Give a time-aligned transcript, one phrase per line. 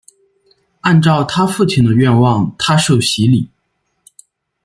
[0.79, 3.51] 按照她父亲的愿望她受洗礼。